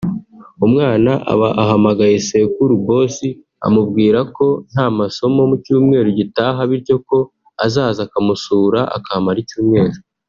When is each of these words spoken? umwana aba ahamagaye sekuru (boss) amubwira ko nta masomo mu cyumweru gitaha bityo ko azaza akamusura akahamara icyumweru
umwana 0.65 1.11
aba 1.31 1.49
ahamagaye 1.61 2.15
sekuru 2.27 2.73
(boss) 2.87 3.17
amubwira 3.65 4.19
ko 4.35 4.45
nta 4.71 4.85
masomo 4.99 5.39
mu 5.49 5.55
cyumweru 5.63 6.09
gitaha 6.19 6.59
bityo 6.69 6.95
ko 7.07 7.17
azaza 7.65 8.01
akamusura 8.07 8.79
akahamara 8.97 9.39
icyumweru 9.45 9.97